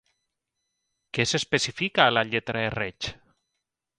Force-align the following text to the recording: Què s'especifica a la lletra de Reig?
Què 1.17 1.25
s'especifica 1.31 2.07
a 2.07 2.15
la 2.17 2.25
lletra 2.31 2.63
de 2.65 2.75
Reig? 2.79 3.13